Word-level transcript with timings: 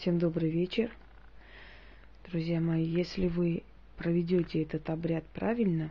Всем 0.00 0.18
добрый 0.18 0.48
вечер. 0.48 0.90
Друзья 2.30 2.58
мои, 2.58 2.82
если 2.82 3.28
вы 3.28 3.62
проведете 3.98 4.62
этот 4.62 4.88
обряд 4.88 5.26
правильно 5.26 5.90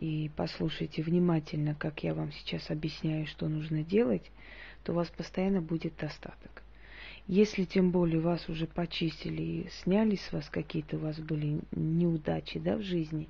и 0.00 0.28
послушайте 0.34 1.04
внимательно, 1.04 1.76
как 1.76 2.02
я 2.02 2.14
вам 2.14 2.32
сейчас 2.32 2.68
объясняю, 2.68 3.28
что 3.28 3.46
нужно 3.46 3.84
делать, 3.84 4.28
то 4.82 4.90
у 4.90 4.96
вас 4.96 5.08
постоянно 5.08 5.60
будет 5.60 5.94
достаток. 5.96 6.64
Если 7.28 7.62
тем 7.62 7.92
более 7.92 8.18
вас 8.18 8.48
уже 8.48 8.66
почистили 8.66 9.42
и 9.42 9.68
сняли 9.84 10.16
с 10.16 10.32
вас 10.32 10.50
какие-то 10.50 10.96
у 10.96 11.00
вас 11.02 11.20
были 11.20 11.60
неудачи 11.70 12.58
да, 12.58 12.76
в 12.76 12.82
жизни, 12.82 13.28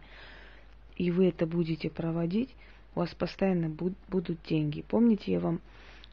и 0.97 1.11
вы 1.11 1.29
это 1.29 1.47
будете 1.47 1.91
проводить, 1.91 2.49
у 2.95 3.01
вас 3.01 3.15
постоянно 3.15 3.69
будут 3.69 4.39
деньги. 4.49 4.81
Помните, 4.89 5.33
я 5.33 5.41
вам 5.41 5.61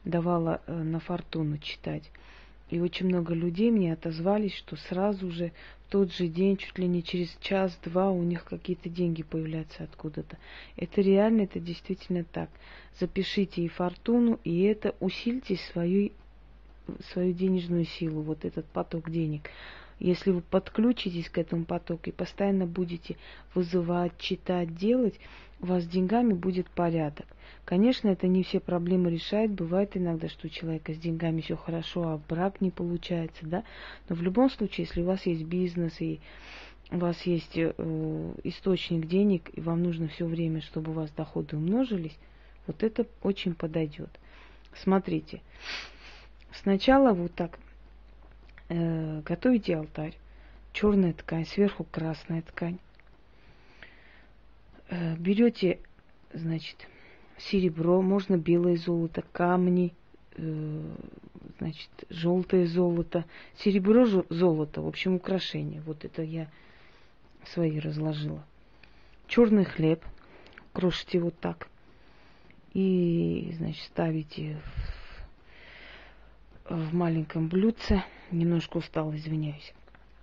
давала 0.04 0.60
э, 0.66 0.82
на 0.82 1.00
фортуну 1.00 1.56
читать. 1.56 2.10
И 2.74 2.80
очень 2.80 3.06
много 3.06 3.34
людей 3.34 3.70
мне 3.70 3.92
отозвались, 3.92 4.52
что 4.52 4.74
сразу 4.74 5.30
же 5.30 5.52
в 5.86 5.92
тот 5.92 6.12
же 6.12 6.26
день, 6.26 6.56
чуть 6.56 6.76
ли 6.76 6.88
не 6.88 7.04
через 7.04 7.28
час-два, 7.40 8.10
у 8.10 8.24
них 8.24 8.42
какие-то 8.42 8.88
деньги 8.88 9.22
появляются 9.22 9.84
откуда-то. 9.84 10.38
Это 10.74 11.00
реально, 11.00 11.42
это 11.42 11.60
действительно 11.60 12.24
так. 12.24 12.50
Запишите 12.98 13.62
и 13.62 13.68
фортуну, 13.68 14.40
и 14.42 14.62
это 14.62 14.96
усильте 14.98 15.54
свою, 15.72 16.10
свою 17.12 17.32
денежную 17.32 17.84
силу, 17.84 18.22
вот 18.22 18.44
этот 18.44 18.66
поток 18.66 19.08
денег. 19.08 19.50
Если 19.98 20.30
вы 20.30 20.40
подключитесь 20.40 21.28
к 21.30 21.38
этому 21.38 21.64
потоку 21.64 22.10
и 22.10 22.12
постоянно 22.12 22.66
будете 22.66 23.16
вызывать, 23.54 24.18
читать, 24.18 24.76
делать, 24.76 25.18
у 25.60 25.66
вас 25.66 25.84
с 25.84 25.88
деньгами 25.88 26.32
будет 26.32 26.68
порядок. 26.68 27.26
Конечно, 27.64 28.08
это 28.08 28.26
не 28.26 28.42
все 28.42 28.60
проблемы 28.60 29.10
решает. 29.10 29.52
Бывает 29.52 29.96
иногда, 29.96 30.28
что 30.28 30.46
у 30.46 30.50
человека 30.50 30.92
с 30.92 30.98
деньгами 30.98 31.40
все 31.40 31.56
хорошо, 31.56 32.02
а 32.08 32.20
брак 32.28 32.60
не 32.60 32.70
получается, 32.70 33.46
да. 33.46 33.64
Но 34.08 34.16
в 34.16 34.22
любом 34.22 34.50
случае, 34.50 34.86
если 34.86 35.00
у 35.00 35.06
вас 35.06 35.24
есть 35.24 35.44
бизнес 35.44 36.00
и 36.00 36.20
у 36.90 36.98
вас 36.98 37.22
есть 37.22 37.56
э, 37.56 37.72
источник 38.44 39.06
денег, 39.06 39.50
и 39.54 39.60
вам 39.60 39.82
нужно 39.82 40.08
все 40.08 40.26
время, 40.26 40.60
чтобы 40.60 40.90
у 40.90 40.94
вас 40.94 41.10
доходы 41.10 41.56
умножились, 41.56 42.16
вот 42.66 42.82
это 42.82 43.06
очень 43.22 43.54
подойдет. 43.54 44.10
Смотрите, 44.74 45.40
сначала 46.52 47.12
вот 47.12 47.34
так 47.34 47.58
э, 48.68 49.20
готовите 49.22 49.76
алтарь, 49.76 50.16
черная 50.72 51.12
ткань, 51.12 51.46
сверху 51.46 51.84
красная 51.84 52.42
ткань. 52.42 52.78
Э, 54.88 55.16
берете, 55.16 55.80
значит, 56.32 56.88
серебро, 57.38 58.02
можно 58.02 58.36
белое 58.36 58.76
золото, 58.76 59.24
камни, 59.32 59.94
э, 60.36 60.82
значит, 61.58 61.90
желтое 62.10 62.66
золото, 62.66 63.24
серебро, 63.56 64.24
золото, 64.28 64.82
в 64.82 64.88
общем, 64.88 65.14
украшения. 65.14 65.80
Вот 65.82 66.04
это 66.04 66.22
я 66.22 66.48
свои 67.46 67.78
разложила. 67.78 68.44
Черный 69.26 69.64
хлеб, 69.64 70.04
крошите 70.72 71.20
вот 71.20 71.38
так. 71.38 71.68
И, 72.72 73.52
значит, 73.56 73.84
ставите 73.84 74.60
в, 76.64 76.74
в 76.74 76.94
маленьком 76.94 77.48
блюдце. 77.48 78.02
Немножко 78.30 78.78
устала, 78.78 79.14
извиняюсь. 79.16 79.72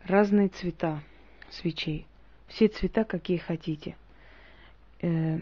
Разные 0.03 0.49
цвета 0.49 1.01
свечей. 1.49 2.05
Все 2.47 2.67
цвета, 2.67 3.03
какие 3.03 3.37
хотите. 3.37 3.95
Э, 5.01 5.39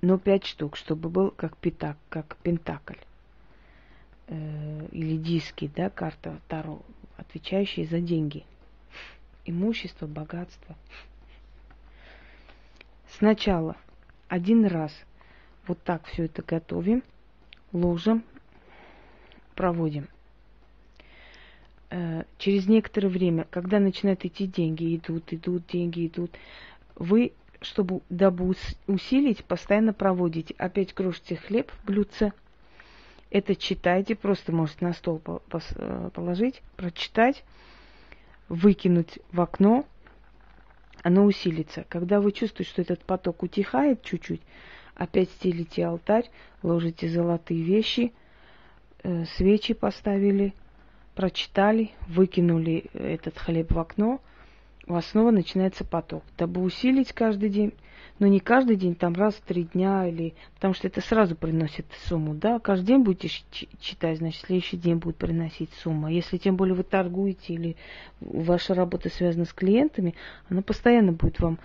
но 0.00 0.18
пять 0.18 0.44
штук, 0.44 0.76
чтобы 0.76 1.08
был 1.08 1.30
как 1.30 1.56
пятак, 1.56 1.96
как 2.08 2.36
пентакль. 2.38 2.98
Э, 4.28 4.88
или 4.92 5.16
диски, 5.16 5.70
да, 5.74 5.90
карта 5.90 6.40
Таро, 6.48 6.82
отвечающие 7.16 7.86
за 7.86 8.00
деньги. 8.00 8.44
Имущество, 9.44 10.06
богатство. 10.06 10.76
Сначала 13.08 13.76
один 14.28 14.66
раз 14.66 14.92
вот 15.66 15.82
так 15.82 16.04
все 16.06 16.26
это 16.26 16.42
готовим, 16.42 17.02
ложим, 17.72 18.22
проводим. 19.54 20.08
Через 22.38 22.68
некоторое 22.68 23.08
время, 23.08 23.46
когда 23.50 23.80
начинают 23.80 24.24
идти 24.24 24.46
деньги, 24.46 24.96
идут, 24.96 25.32
идут, 25.32 25.66
деньги 25.66 26.06
идут, 26.06 26.30
вы 26.94 27.32
чтобы 27.60 28.02
дабы 28.08 28.54
усилить, 28.86 29.44
постоянно 29.44 29.92
проводите. 29.92 30.54
Опять 30.58 30.92
крошите 30.92 31.36
хлеб 31.36 31.70
в 31.72 31.86
блюдце. 31.86 32.32
Это 33.30 33.56
читайте, 33.56 34.14
просто 34.14 34.52
можете 34.52 34.84
на 34.84 34.92
стол 34.92 35.20
э, 35.26 36.10
положить, 36.14 36.62
прочитать, 36.76 37.44
выкинуть 38.48 39.18
в 39.32 39.40
окно, 39.40 39.84
оно 41.02 41.24
усилится. 41.24 41.84
Когда 41.88 42.20
вы 42.20 42.32
чувствуете, 42.32 42.70
что 42.70 42.82
этот 42.82 43.04
поток 43.04 43.42
утихает 43.42 44.02
чуть-чуть, 44.02 44.40
опять 44.94 45.30
стелите 45.30 45.84
алтарь, 45.84 46.30
ложите 46.62 47.08
золотые 47.08 47.62
вещи, 47.62 48.12
э, 49.02 49.24
свечи 49.36 49.74
поставили, 49.74 50.54
прочитали, 51.18 51.90
выкинули 52.06 52.84
этот 52.94 53.36
хлеб 53.38 53.72
в 53.72 53.78
окно– 53.80 54.20
у 54.88 54.94
вас 54.94 55.06
снова 55.06 55.30
начинается 55.30 55.84
поток. 55.84 56.24
Дабы 56.38 56.62
усилить 56.62 57.12
каждый 57.12 57.50
день, 57.50 57.74
но 58.18 58.26
не 58.26 58.40
каждый 58.40 58.76
день, 58.76 58.94
там 58.94 59.12
раз 59.12 59.34
в 59.34 59.42
три 59.42 59.64
дня, 59.64 60.08
или 60.08 60.34
потому 60.54 60.72
что 60.72 60.86
это 60.86 61.02
сразу 61.02 61.36
приносит 61.36 61.84
сумму, 62.06 62.34
да, 62.34 62.58
каждый 62.58 62.86
день 62.86 63.02
будете 63.02 63.28
читать, 63.80 64.18
значит, 64.18 64.40
следующий 64.46 64.78
день 64.78 64.96
будет 64.96 65.16
приносить 65.16 65.70
сумма. 65.82 66.10
Если 66.10 66.38
тем 66.38 66.56
более 66.56 66.74
вы 66.74 66.84
торгуете 66.84 67.52
или 67.52 67.76
ваша 68.20 68.74
работа 68.74 69.10
связана 69.10 69.44
с 69.44 69.52
клиентами, 69.52 70.14
она 70.48 70.62
постоянно 70.62 71.12
будет 71.12 71.38
вам 71.38 71.58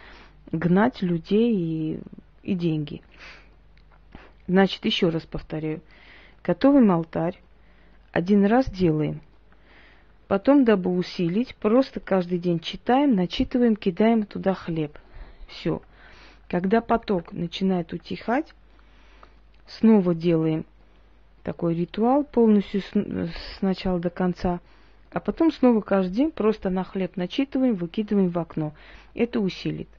гнать 0.52 1.02
людей 1.02 1.56
и, 1.56 2.00
и 2.44 2.56
деньги. 2.56 3.02
Значит, 4.48 4.84
еще 4.84 5.08
раз 5.08 5.24
повторяю, 5.24 5.82
готовим 6.44 6.92
алтарь, 6.92 7.40
один 8.12 8.46
раз 8.46 8.70
делаем– 8.70 9.22
Потом, 10.34 10.66
дабы 10.66 10.90
усилить, 10.90 11.56
просто 11.58 12.00
каждый 12.00 12.40
день 12.40 12.60
читаем, 12.60 13.14
начитываем, 13.14 13.76
кидаем 13.76 14.24
туда 14.24 14.56
хлеб. 14.56 14.98
Все. 15.48 15.80
Когда 16.50 16.82
поток 16.82 17.32
начинает 17.34 17.94
утихать, 17.94 18.52
снова 19.68 20.16
делаем 20.16 20.66
такой 21.44 21.76
ритуал 21.76 22.24
полностью 22.24 22.82
с, 22.82 23.62
начала 23.62 24.00
до 24.00 24.10
конца, 24.10 24.60
а 25.12 25.20
потом 25.20 25.52
снова 25.52 25.82
каждый 25.82 26.16
день 26.16 26.32
просто 26.32 26.72
на 26.72 26.84
хлеб 26.84 27.16
начитываем, 27.16 27.76
выкидываем 27.76 28.30
в 28.30 28.40
окно. 28.40 28.74
Это 29.14 29.40
усилит. 29.40 29.90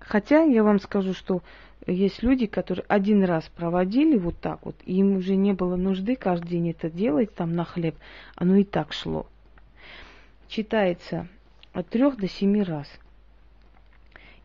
Хотя 0.00 0.42
я 0.42 0.64
вам 0.64 0.80
скажу, 0.80 1.14
что 1.14 1.40
есть 1.86 2.22
люди, 2.22 2.44
которые 2.44 2.84
один 2.88 3.24
раз 3.24 3.50
проводили 3.56 4.18
вот 4.18 4.38
так 4.38 4.66
вот, 4.66 4.76
и 4.84 4.98
им 4.98 5.16
уже 5.16 5.34
не 5.34 5.54
было 5.54 5.76
нужды 5.76 6.14
каждый 6.14 6.50
день 6.50 6.68
это 6.72 6.90
делать 6.90 7.34
там 7.34 7.54
на 7.54 7.64
хлеб, 7.64 7.94
оно 8.36 8.56
и 8.56 8.64
так 8.64 8.92
шло 8.92 9.26
читается 10.52 11.28
от 11.72 11.88
трех 11.88 12.18
до 12.18 12.28
семи 12.28 12.62
раз. 12.62 12.86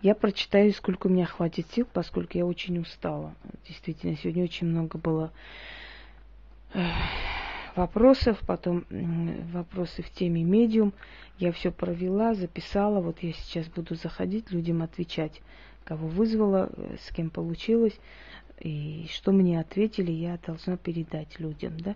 Я 0.01 0.15
прочитаю, 0.15 0.71
сколько 0.71 1.07
у 1.07 1.09
меня 1.09 1.25
хватит 1.25 1.67
сил, 1.71 1.85
поскольку 1.91 2.37
я 2.37 2.45
очень 2.45 2.79
устала. 2.79 3.35
Действительно, 3.67 4.15
сегодня 4.15 4.43
очень 4.43 4.67
много 4.67 4.97
было 4.97 5.33
вопросов, 7.75 8.39
потом 8.45 8.85
вопросы 9.51 10.01
в 10.01 10.09
теме 10.11 10.43
медиум. 10.43 10.93
Я 11.39 11.51
все 11.51 11.71
провела, 11.71 12.35
записала. 12.35 13.01
Вот 13.01 13.21
я 13.21 13.33
сейчас 13.33 13.67
буду 13.67 13.95
заходить, 13.95 14.51
людям 14.51 14.83
отвечать, 14.83 15.41
кого 15.83 16.07
вызвала, 16.07 16.71
с 17.01 17.11
кем 17.11 17.29
получилось. 17.29 17.99
И 18.59 19.07
что 19.11 19.31
мне 19.31 19.59
ответили, 19.59 20.11
я 20.11 20.39
должна 20.45 20.77
передать 20.77 21.39
людям. 21.39 21.79
Да? 21.79 21.95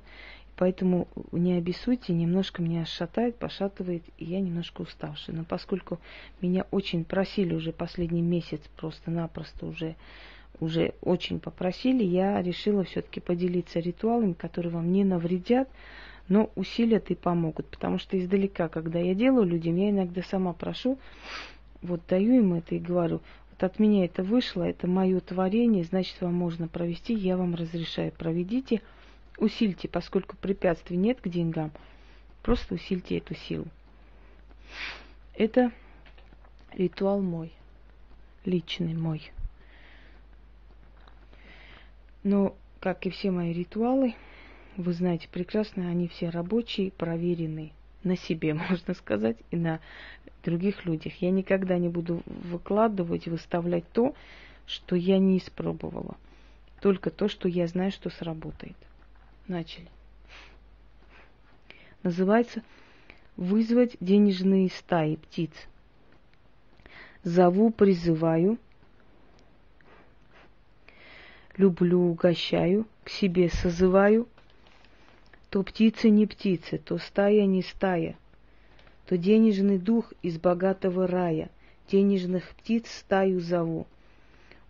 Поэтому 0.56 1.08
не 1.32 1.54
обессудьте, 1.54 2.14
немножко 2.14 2.62
меня 2.62 2.86
шатает, 2.86 3.36
пошатывает, 3.38 4.04
и 4.20 4.26
я 4.26 4.40
немножко 4.40 4.82
уставшая. 4.82 5.36
Но 5.36 5.44
поскольку 5.44 6.00
меня 6.40 6.68
очень 6.72 7.04
просили 7.04 7.56
уже 7.56 7.72
последний 7.72 8.22
месяц, 8.22 8.62
просто-напросто 8.78 9.66
уже, 9.66 9.96
уже 10.60 10.94
очень 11.02 11.40
попросили, 11.40 12.04
я 12.04 12.40
решила 12.44 12.84
все-таки 12.84 13.20
поделиться 13.20 13.80
ритуалами, 13.80 14.34
которые 14.34 14.72
вам 14.72 14.92
не 14.92 15.04
навредят, 15.04 15.68
но 16.28 16.52
усилят 16.56 17.10
и 17.10 17.16
помогут. 17.16 17.66
Потому 17.66 17.98
что 17.98 18.20
издалека, 18.20 18.68
когда 18.68 19.00
я 19.00 19.16
делаю 19.16 19.48
людям, 19.48 19.78
я 19.78 19.90
иногда 19.90 20.22
сама 20.22 20.54
прошу, 20.54 21.00
вот 21.82 22.02
даю 22.08 22.36
им 22.36 22.54
это 22.54 22.76
и 22.76 22.80
говорю, 22.80 23.22
вот 23.62 23.64
от 23.64 23.80
меня 23.80 24.06
это 24.06 24.24
вышло, 24.24 24.64
это 24.64 24.88
мое 24.88 25.20
творение, 25.20 25.84
значит, 25.84 26.20
вам 26.22 26.34
можно 26.34 26.68
провести, 26.68 27.14
я 27.14 27.38
вам 27.38 27.56
разрешаю, 27.56 28.12
проведите– 28.12 28.82
усильте, 29.38 29.88
поскольку 29.88 30.36
препятствий 30.38 30.98
нет 30.98 31.22
к 31.22 31.28
деньгам, 31.28 31.72
просто 32.42 32.76
усильте 32.76 33.18
эту 33.18 33.36
силу. 33.36 33.66
Это 35.36 35.72
ритуал 36.74 37.22
мой, 37.22 37.52
личный 38.46 38.94
мой. 38.94 39.32
Но, 42.24 42.56
как 42.80 43.06
и 43.06 43.10
все 43.10 43.32
мои 43.32 43.52
ритуалы, 43.52 44.16
вы 44.78 44.94
знаете 44.94 45.28
прекрасно, 45.30 45.90
они 45.90 46.08
все 46.08 46.30
рабочие, 46.30 46.92
проверенные 46.92 47.72
на 48.04 48.16
себе, 48.16 48.54
можно 48.70 48.94
сказать, 48.94 49.38
и 49.52 49.56
на 49.56 49.80
других 50.44 50.86
людях. 50.86 51.14
Я 51.22 51.32
никогда 51.32 51.78
не 51.78 51.90
буду 51.90 52.22
выкладывать, 52.26 53.28
выставлять 53.28 53.90
то, 53.92 54.16
что 54.66 54.96
я 54.96 55.20
не 55.20 55.38
испробовала. 55.38 56.18
Только 56.82 57.12
то, 57.12 57.28
что 57.28 57.48
я 57.48 57.68
знаю, 57.68 57.92
что 57.92 58.10
сработает. 58.10 58.76
Начали. 59.48 59.88
Называется 62.04 62.64
«Вызвать 63.38 63.96
денежные 64.00 64.70
стаи 64.70 65.16
птиц». 65.16 65.52
Зову, 67.24 67.70
призываю, 67.70 68.58
люблю, 71.56 72.02
угощаю, 72.02 72.88
к 73.04 73.10
себе 73.10 73.50
созываю– 73.50 74.28
то 75.52 75.64
птицы 75.64 76.10
не 76.10 76.26
птицы, 76.26 76.78
то 76.78 76.98
стая 76.98 77.46
не 77.46 77.62
стая, 77.62 78.16
то 79.06 79.18
денежный 79.18 79.78
дух 79.78 80.14
из 80.22 80.38
богатого 80.38 81.08
рая, 81.08 81.50
денежных 81.92 82.52
птиц 82.56 82.90
стаю 82.90 83.42
зову. 83.42 83.86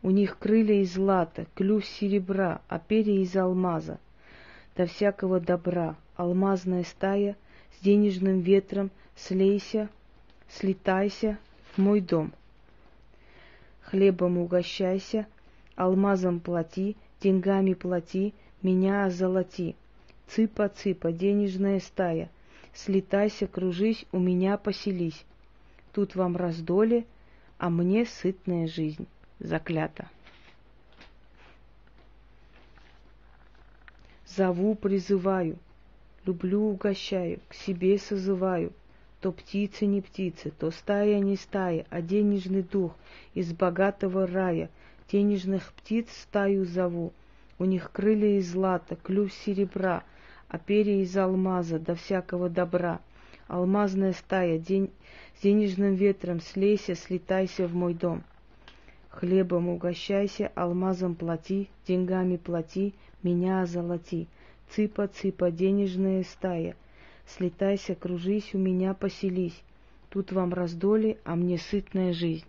У 0.02 0.10
них 0.10 0.40
крылья 0.40 0.82
из 0.82 0.98
лата, 0.98 1.46
клюв 1.54 1.86
серебра, 1.86 2.62
а 2.68 2.80
перья 2.80 3.22
из 3.22 3.36
алмаза. 3.36 4.00
До 4.76 4.88
всякого 4.88 5.40
добра, 5.40 5.96
алмазная 6.16 6.84
стая, 6.84 7.36
с 7.78 7.84
денежным 7.84 8.40
ветром 8.40 8.90
слейся, 9.16 9.88
слетайся 10.50 11.38
в 11.76 11.78
мой 11.78 12.02
дом. 12.02 12.34
Хлебом 13.84 14.40
угощайся, 14.40 15.28
алмазом 15.76 16.40
плати, 16.40 16.96
деньгами 17.22 17.76
плати, 17.76 18.34
меня 18.64 19.06
озолоти. 19.06 19.76
Цыпа-цыпа, 20.32 21.12
денежная 21.12 21.82
стая, 21.82 22.30
слетайся, 22.74 23.48
кружись, 23.48 24.06
у 24.14 24.20
меня 24.20 24.58
поселись. 24.58 25.26
Тут 25.92 26.16
вам 26.16 26.38
раздоле, 26.38 27.06
а 27.58 27.70
мне 27.70 28.06
сытная 28.06 28.68
жизнь 28.68 29.08
заклята. 29.40 30.10
Зову, 34.26 34.76
призываю, 34.76 35.58
люблю, 36.26 36.64
угощаю, 36.70 37.42
к 37.50 37.54
себе 37.54 37.98
созываю. 37.98 38.72
То 39.20 39.34
птицы 39.34 39.86
не 39.86 40.00
птицы, 40.00 40.52
то 40.58 40.72
стая 40.72 41.20
не 41.20 41.36
стая, 41.36 41.86
а 41.90 42.02
денежный 42.02 42.64
дух 42.64 42.96
из 43.34 43.52
богатого 43.52 44.26
рая. 44.26 44.70
Денежных 45.12 45.74
птиц 45.74 46.08
стаю 46.24 46.64
зову, 46.64 47.12
у 47.62 47.66
них 47.66 47.92
крылья 47.92 48.40
из 48.40 48.54
злата, 48.54 48.96
клюв 48.96 49.32
серебра, 49.32 50.04
а 50.48 50.58
перья 50.58 51.00
из 51.04 51.16
алмаза 51.16 51.78
до 51.78 51.94
всякого 51.94 52.50
добра. 52.50 53.00
Алмазная 53.48 54.14
стая, 54.14 54.58
день, 54.58 54.90
с 55.38 55.44
денежным 55.44 55.94
ветром 55.94 56.42
слейся, 56.42 56.96
слетайся 56.96 57.68
в 57.68 57.76
мой 57.76 57.94
дом. 57.94 58.24
Хлебом 59.10 59.70
угощайся, 59.70 60.52
алмазом 60.56 61.14
плати, 61.14 61.70
деньгами 61.88 62.38
плати, 62.38 62.96
меня 63.22 63.62
озолоти. 63.62 64.28
Цыпа-цыпа, 64.72 65.52
денежная 65.52 66.24
стая, 66.24 66.76
слетайся, 67.28 67.94
кружись, 67.94 68.56
у 68.56 68.58
меня 68.58 68.96
поселись. 68.96 69.62
Тут 70.10 70.32
вам 70.32 70.52
раздоли, 70.52 71.20
а 71.26 71.36
мне 71.36 71.60
сытная 71.60 72.12
жизнь. 72.12 72.48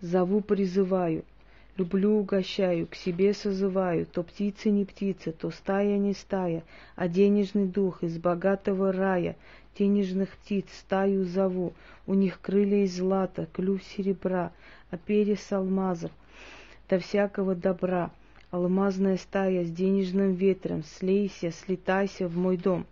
Зову, 0.00 0.40
призываю— 0.40 1.26
Люблю, 1.78 2.18
угощаю, 2.18 2.88
к 2.88 2.96
себе 2.96 3.32
созываю, 3.32 4.04
то 4.04 4.24
птицы 4.24 4.68
не 4.70 4.84
птицы, 4.84 5.30
то 5.30 5.52
стая 5.52 5.96
не 5.96 6.12
стая, 6.12 6.64
а 6.96 7.06
денежный 7.06 7.66
дух 7.66 8.02
из 8.02 8.18
богатого 8.18 8.90
рая, 8.92 9.36
денежных 9.78 10.30
птиц 10.38 10.64
стаю 10.80 11.24
зову, 11.24 11.72
у 12.08 12.14
них 12.14 12.40
крылья 12.40 12.82
из 12.82 12.96
злата, 12.96 13.46
клюв 13.52 13.80
серебра, 13.84 14.50
а 14.90 14.96
перья 14.96 15.36
с 15.36 15.52
алмазов, 15.52 16.10
до 16.88 16.98
всякого 16.98 17.54
добра, 17.54 18.10
алмазная 18.50 19.16
стая 19.16 19.64
с 19.64 19.70
денежным 19.70 20.34
ветром, 20.34 20.82
слейся, 20.82 21.52
слетайся 21.52 22.26
в 22.26 22.36
мой 22.36 22.56
дом. 22.56 22.86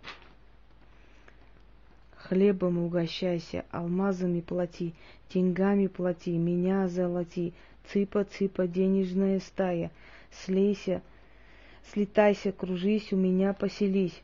Хлебом 2.15 2.77
угощайся, 2.77 3.65
алмазами 3.69 4.39
плати, 4.39 4.93
деньгами 5.33 5.87
плати, 5.87 6.37
меня 6.37 6.87
золоти, 6.87 7.53
Цыпа-цыпа, 7.91 8.67
денежная 8.67 9.39
стая, 9.39 9.91
слейся, 10.31 11.01
слетайся, 11.91 12.51
кружись, 12.51 13.13
у 13.13 13.15
меня 13.15 13.53
поселись. 13.53 14.21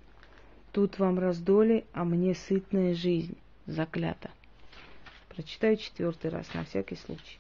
Тут 0.71 0.99
вам 0.99 1.19
раздоли, 1.19 1.85
а 1.93 2.03
мне 2.03 2.35
сытная 2.35 2.93
жизнь 2.93 3.37
заклята. 3.65 4.31
Прочитаю 5.29 5.77
четвертый 5.77 6.29
раз, 6.29 6.53
на 6.53 6.65
всякий 6.65 6.95
случай. 6.95 7.39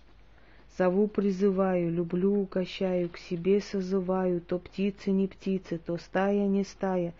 Зову, 0.77 1.07
призываю, 1.07 1.91
люблю, 1.91 2.33
угощаю, 2.33 3.09
к 3.09 3.19
себе 3.19 3.61
созываю, 3.61 4.41
то 4.41 4.57
птицы 4.57 5.11
не 5.11 5.27
птицы, 5.27 5.77
то 5.77 5.97
стая 5.97 6.47
не 6.47 6.63
стая, 6.63 7.13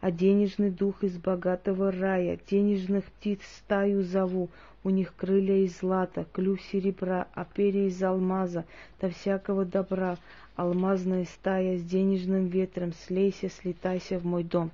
а 0.00 0.10
денежный 0.10 0.70
дух 0.70 1.04
из 1.04 1.16
богатого 1.16 1.92
рая, 1.92 2.40
денежных 2.50 3.04
птиц 3.04 3.40
стаю 3.58 4.02
зову, 4.02 4.48
у 4.88 4.90
них 4.90 5.14
крылья 5.14 5.66
из 5.66 5.80
злата, 5.80 6.24
клюв 6.32 6.62
серебра, 6.62 7.26
а 7.34 7.44
перья 7.44 7.88
из 7.88 8.02
алмаза, 8.02 8.64
до 9.02 9.10
всякого 9.10 9.66
добра, 9.66 10.16
алмазная 10.56 11.26
стая 11.26 11.76
с 11.76 11.82
денежным 11.82 12.46
ветром, 12.46 12.94
слейся, 12.94 13.50
слетайся 13.50 14.18
в 14.18 14.24
мой 14.24 14.44
дом. 14.44 14.70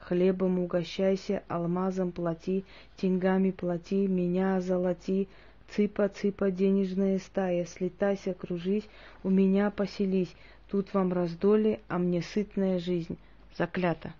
Хлебом 0.00 0.58
угощайся, 0.58 1.42
алмазом 1.48 2.12
плати, 2.12 2.66
деньгами 3.00 3.52
плати, 3.52 4.06
меня 4.06 4.56
озолоти, 4.56 5.28
цыпа-цыпа 5.74 6.50
денежная 6.50 7.18
стая, 7.20 7.64
слетайся, 7.64 8.34
кружись, 8.34 8.86
у 9.24 9.30
меня 9.30 9.70
поселись, 9.70 10.36
тут 10.70 10.92
вам 10.92 11.14
раздолье, 11.14 11.80
а 11.88 11.96
мне 11.96 12.20
сытная 12.20 12.78
жизнь. 12.78 13.16
Заклято. 13.56 14.12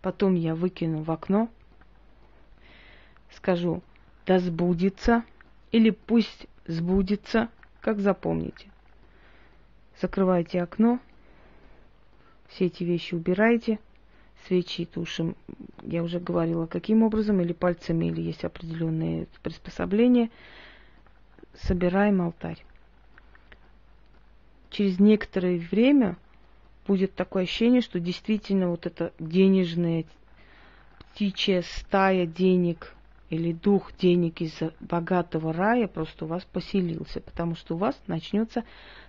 Потом 0.00 0.36
я 0.36 0.54
выкину 0.54 1.02
в 1.02 1.10
окно, 1.10 1.48
скажу 3.36 3.82
«да 4.26 4.38
сбудется» 4.38 5.24
или 5.70 5.90
«пусть 5.90 6.46
сбудется», 6.66 7.48
как 7.80 7.98
запомните. 7.98 8.68
Закрывайте 10.00 10.62
окно, 10.62 11.00
все 12.48 12.66
эти 12.66 12.84
вещи 12.84 13.14
убирайте, 13.14 13.78
свечи 14.46 14.84
тушим, 14.84 15.36
я 15.82 16.02
уже 16.02 16.20
говорила, 16.20 16.66
каким 16.66 17.02
образом, 17.02 17.40
или 17.40 17.52
пальцами, 17.52 18.06
или 18.06 18.20
есть 18.20 18.44
определенные 18.44 19.26
приспособления. 19.42 20.30
Собираем 21.54 22.22
алтарь. 22.22 22.64
Через 24.70 24.98
некоторое 24.98 25.58
время 25.58 26.16
будет 26.86 27.14
такое 27.14 27.42
ощущение, 27.42 27.82
что 27.82 28.00
действительно 28.00 28.70
вот 28.70 28.86
эта 28.86 29.12
денежная 29.18 30.04
птичья 30.98 31.62
стая 31.62 32.26
денег 32.26 32.94
или 33.32 33.54
дух 33.54 33.92
денег 33.96 34.42
из 34.42 34.52
богатого 34.80 35.54
рая 35.54 35.88
просто 35.88 36.26
у 36.26 36.28
вас 36.28 36.44
поселился, 36.44 37.22
потому 37.22 37.54
что 37.54 37.74
у 37.74 37.78
вас 37.78 37.98
начнется 38.06 38.62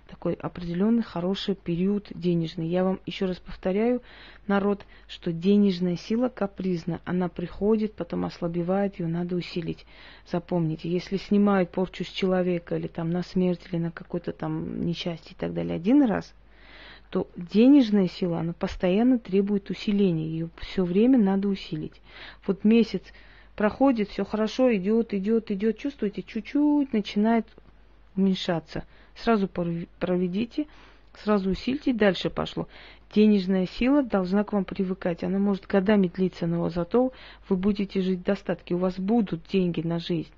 такой 0.08 0.32
определенный 0.32 1.02
хороший 1.02 1.54
период 1.54 2.08
денежный. 2.14 2.66
Я 2.66 2.84
вам 2.84 3.00
еще 3.04 3.26
раз 3.26 3.36
повторяю, 3.36 4.00
народ, 4.46 4.86
что 5.08 5.30
денежная 5.30 5.96
сила 5.96 6.30
капризна, 6.30 7.02
она 7.04 7.28
приходит, 7.28 7.96
потом 7.96 8.24
ослабевает, 8.24 8.98
ее 8.98 9.08
надо 9.08 9.36
усилить. 9.36 9.84
Запомните, 10.26 10.88
если 10.88 11.18
снимают 11.18 11.70
порчу 11.70 12.04
с 12.04 12.08
человека 12.08 12.76
или 12.76 12.86
там 12.86 13.10
на 13.10 13.22
смерть, 13.22 13.60
или 13.70 13.78
на 13.78 13.90
какое-то 13.90 14.32
там 14.32 14.86
несчастье 14.86 15.32
и 15.32 15.38
так 15.38 15.52
далее 15.52 15.76
один 15.76 16.02
раз, 16.02 16.32
то 17.10 17.28
денежная 17.36 18.08
сила, 18.08 18.40
она 18.40 18.54
постоянно 18.54 19.18
требует 19.18 19.68
усиления, 19.68 20.26
ее 20.26 20.48
все 20.56 20.82
время 20.82 21.18
надо 21.18 21.48
усилить. 21.48 22.00
Вот 22.46 22.64
месяц 22.64 23.02
проходит, 23.56 24.10
все 24.10 24.24
хорошо, 24.24 24.74
идет, 24.74 25.14
идет, 25.14 25.50
идет, 25.50 25.78
чувствуете, 25.78 26.22
чуть-чуть 26.22 26.92
начинает 26.92 27.46
уменьшаться. 28.16 28.84
Сразу 29.16 29.48
проведите, 29.48 30.66
сразу 31.22 31.50
усильте, 31.50 31.92
дальше 31.92 32.30
пошло. 32.30 32.68
Денежная 33.14 33.66
сила 33.66 34.02
должна 34.02 34.42
к 34.42 34.52
вам 34.52 34.64
привыкать. 34.64 35.22
Она 35.22 35.38
может 35.38 35.66
годами 35.66 36.08
длиться, 36.08 36.46
но 36.46 36.68
зато 36.68 37.12
вы 37.48 37.56
будете 37.56 38.00
жить 38.02 38.20
в 38.20 38.24
достатке. 38.24 38.74
У 38.74 38.78
вас 38.78 38.98
будут 38.98 39.46
деньги 39.46 39.80
на 39.82 40.00
жизнь. 40.00 40.32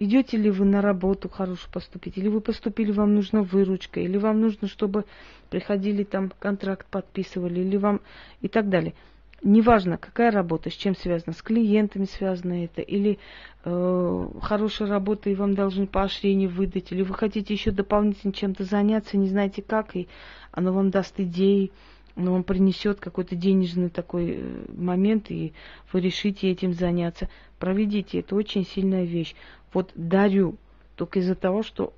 Идете 0.00 0.36
ли 0.36 0.48
вы 0.48 0.64
на 0.64 0.80
работу 0.80 1.28
хорошо 1.28 1.66
поступить, 1.72 2.16
или 2.16 2.28
вы 2.28 2.40
поступили, 2.40 2.92
вам 2.92 3.16
нужна 3.16 3.42
выручка, 3.42 3.98
или 3.98 4.16
вам 4.16 4.40
нужно, 4.40 4.68
чтобы 4.68 5.04
приходили 5.50 6.04
там 6.04 6.30
контракт 6.38 6.86
подписывали, 6.86 7.58
или 7.60 7.76
вам 7.76 8.00
и 8.40 8.46
так 8.46 8.68
далее. 8.68 8.94
Неважно, 9.42 9.98
какая 9.98 10.30
работа, 10.30 10.70
с 10.70 10.74
чем 10.74 10.96
связана, 10.96 11.32
с 11.32 11.42
клиентами 11.42 12.04
связано 12.04 12.64
это, 12.64 12.82
или 12.82 13.18
э, 13.64 14.28
хорошая 14.42 14.88
работа, 14.88 15.30
и 15.30 15.34
вам 15.34 15.54
должны 15.54 15.86
поощрение 15.86 16.48
выдать, 16.48 16.92
или 16.92 17.02
вы 17.02 17.14
хотите 17.14 17.54
еще 17.54 17.70
дополнительно 17.70 18.32
чем-то 18.32 18.64
заняться, 18.64 19.16
не 19.16 19.28
знаете 19.28 19.62
как, 19.62 19.96
и 19.96 20.08
оно 20.50 20.72
вам 20.72 20.90
даст 20.90 21.18
идеи, 21.18 21.70
оно 22.16 22.32
вам 22.32 22.42
принесет 22.42 22.98
какой-то 22.98 23.36
денежный 23.36 23.90
такой 23.90 24.38
э, 24.38 24.64
момент, 24.76 25.30
и 25.30 25.52
вы 25.92 26.00
решите 26.00 26.50
этим 26.50 26.72
заняться. 26.72 27.28
Проведите, 27.58 28.20
это 28.20 28.34
очень 28.34 28.66
сильная 28.66 29.04
вещь. 29.04 29.34
Вот 29.72 29.92
дарю, 29.94 30.56
только 30.96 31.20
из-за 31.20 31.36
того, 31.36 31.62
что 31.62 31.92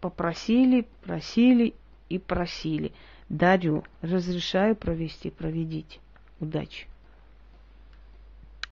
попросили, 0.00 0.86
просили 1.04 1.74
и 2.08 2.18
просили. 2.18 2.92
Дарю, 3.28 3.84
разрешаю 4.00 4.74
провести, 4.74 5.30
проведите. 5.30 6.01
Удачи! 6.42 6.88